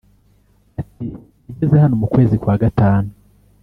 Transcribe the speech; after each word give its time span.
Ati 0.79 1.05
“Nageze 1.45 1.75
hano 1.83 1.95
mu 2.01 2.07
kwezi 2.13 2.35
kwa 2.41 2.55
gatanu 2.63 3.09